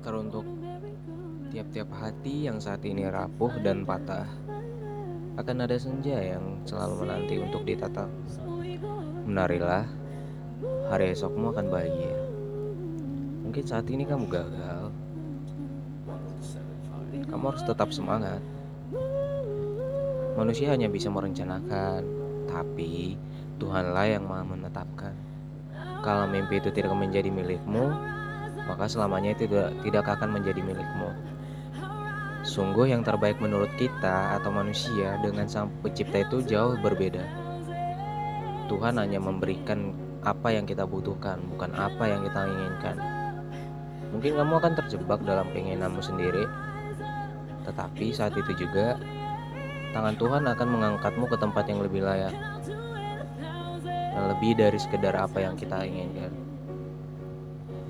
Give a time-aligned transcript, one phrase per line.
[0.00, 0.46] Teruntuk
[1.50, 4.24] tiap-tiap hati yang saat ini rapuh dan patah,
[5.36, 8.08] akan ada senja yang selalu menanti untuk ditatap.
[9.26, 9.84] Menarilah,
[10.88, 12.16] hari esokmu akan bahagia.
[13.44, 14.94] Mungkin saat ini kamu gagal,
[17.28, 18.40] kamu harus tetap semangat.
[20.40, 22.00] Manusia hanya bisa merencanakan,
[22.48, 23.20] tapi
[23.60, 25.12] Tuhanlah yang maha menetapkan.
[26.00, 27.92] Kalau mimpi itu tidak menjadi milikmu,
[28.64, 31.12] maka selamanya itu tidak, tidak akan menjadi milikmu.
[32.40, 37.20] Sungguh yang terbaik menurut kita atau manusia dengan sang pencipta itu jauh berbeda.
[38.72, 39.92] Tuhan hanya memberikan
[40.24, 42.96] apa yang kita butuhkan, bukan apa yang kita inginkan.
[44.16, 46.48] Mungkin kamu akan terjebak dalam keinginanmu sendiri,
[47.68, 48.96] tetapi saat itu juga
[49.90, 52.34] tangan Tuhan akan mengangkatmu ke tempat yang lebih layak
[54.20, 56.30] dan lebih dari sekedar apa yang kita inginkan.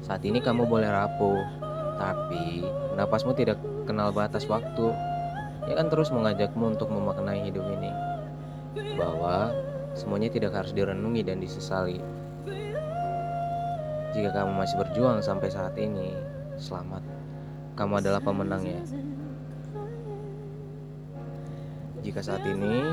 [0.00, 1.40] Saat ini kamu boleh rapuh,
[2.00, 2.64] tapi
[2.96, 4.94] napasmu tidak kenal batas waktu.
[5.68, 7.92] Ia akan terus mengajakmu untuk memaknai hidup ini.
[8.96, 9.52] Bahwa
[9.92, 12.00] semuanya tidak harus direnungi dan disesali.
[14.10, 16.16] Jika kamu masih berjuang sampai saat ini,
[16.58, 17.04] selamat.
[17.78, 18.82] Kamu adalah pemenangnya.
[22.00, 22.84] Jika saat ini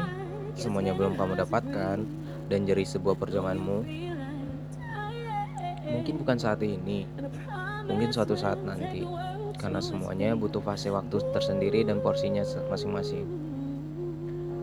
[0.57, 1.97] semuanya belum kamu dapatkan
[2.47, 4.07] dan jadi sebuah perjuanganmu,
[5.87, 7.07] Mungkin bukan saat ini,
[7.87, 9.07] mungkin suatu saat nanti,
[9.55, 13.23] karena semuanya butuh fase waktu tersendiri dan porsinya masing-masing.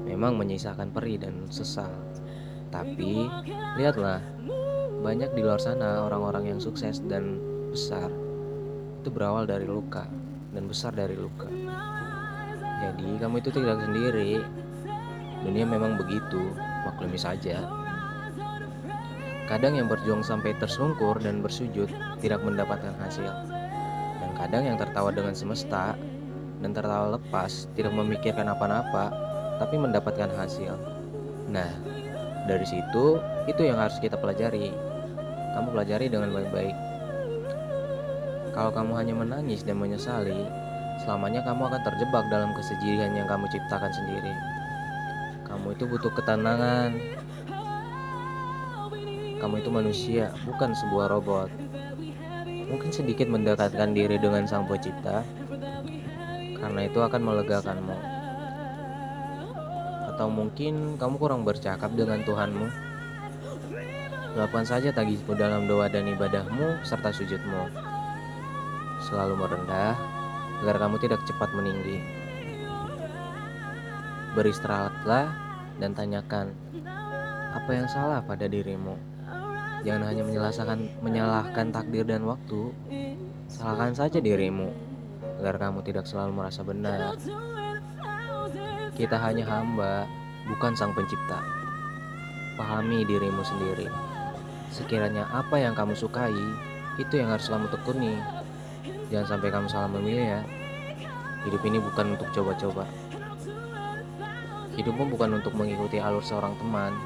[0.05, 1.89] Memang menyisakan perih dan sesal,
[2.69, 3.25] tapi
[3.81, 4.21] lihatlah,
[5.01, 7.41] banyak di luar sana orang-orang yang sukses dan
[7.73, 8.13] besar
[9.01, 10.05] itu berawal dari luka
[10.53, 11.49] dan besar dari luka.
[12.85, 14.45] Jadi, kamu itu tidak sendiri.
[15.41, 16.53] Dunia memang begitu,
[16.85, 17.65] maklumi saja.
[19.45, 21.89] Kadang yang berjuang sampai tersungkur dan bersujud
[22.21, 23.29] tidak mendapatkan hasil.
[24.21, 25.97] Dan kadang yang tertawa dengan semesta
[26.65, 29.13] dan tertawa lepas tidak memikirkan apa-apa
[29.61, 30.81] tapi mendapatkan hasil.
[31.53, 31.69] Nah,
[32.49, 34.73] dari situ itu yang harus kita pelajari.
[35.53, 36.77] Kamu pelajari dengan baik-baik.
[38.57, 40.49] Kalau kamu hanya menangis dan menyesali,
[41.05, 44.33] selamanya kamu akan terjebak dalam kesedihan yang kamu ciptakan sendiri.
[45.45, 46.97] Kamu itu butuh ketenangan,
[49.45, 51.53] kamu itu manusia, bukan sebuah robot.
[52.49, 55.21] Mungkin sedikit mendekatkan diri dengan Sang Pencipta,
[56.59, 57.97] karena itu akan melegakanmu.
[60.17, 62.67] Atau mungkin kamu kurang bercakap dengan Tuhanmu.
[64.35, 67.71] Lakukan saja tagismu dalam doa dan ibadahmu serta sujudmu.
[69.05, 70.14] Selalu merendah
[70.65, 72.01] agar kamu tidak cepat meninggi.
[74.33, 75.29] Beristirahatlah
[75.77, 76.57] dan tanyakan
[77.53, 78.97] apa yang salah pada dirimu.
[79.85, 82.73] Jangan hanya menyalahkan, menyalahkan takdir dan waktu.
[83.53, 84.73] Salahkan saja dirimu
[85.45, 87.13] agar kamu tidak selalu merasa benar.
[88.97, 90.09] Kita hanya hamba,
[90.49, 91.45] bukan sang pencipta.
[92.57, 93.93] Pahami dirimu sendiri.
[94.73, 96.33] Sekiranya apa yang kamu sukai,
[96.97, 98.17] itu yang harus kamu tekuni.
[99.15, 100.43] Jangan sampai kamu salah memilih ya.
[101.47, 102.83] Hidup ini bukan untuk coba-coba.
[104.75, 106.99] Hidupmu bukan untuk mengikuti alur seorang teman,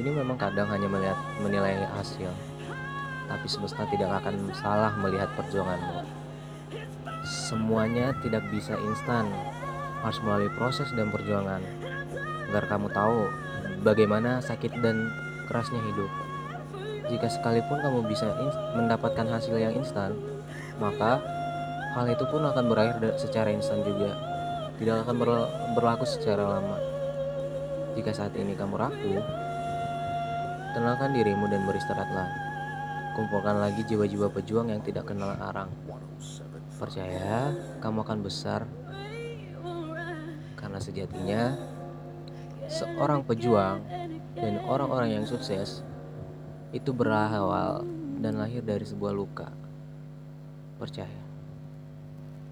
[0.00, 2.32] ini memang kadang hanya melihat menilai hasil,
[3.28, 6.08] tapi semesta tidak akan salah melihat perjuanganmu.
[7.20, 9.28] Semuanya tidak bisa instan,
[10.00, 11.60] harus melalui proses dan perjuangan
[12.48, 13.28] agar kamu tahu
[13.84, 15.12] bagaimana sakit dan
[15.52, 16.08] kerasnya hidup.
[17.12, 18.32] Jika sekalipun kamu bisa
[18.72, 20.16] mendapatkan hasil yang instan,
[20.76, 21.22] maka
[21.96, 24.12] hal itu pun akan berakhir secara instan juga.
[24.76, 25.16] Tidak akan
[25.72, 26.76] berlaku secara lama.
[27.96, 29.24] Jika saat ini kamu rapuh,
[30.76, 32.28] Tenangkan dirimu dan beristirahatlah.
[33.16, 35.72] Kumpulkan lagi jiwa-jiwa pejuang yang tidak kenal arang.
[36.76, 37.48] Percaya,
[37.80, 38.68] kamu akan besar.
[40.52, 41.56] Karena sejatinya,
[42.68, 43.80] seorang pejuang
[44.36, 45.80] dan orang-orang yang sukses
[46.76, 47.80] itu berawal
[48.20, 49.48] dan lahir dari sebuah luka.
[50.78, 51.25] Percaya.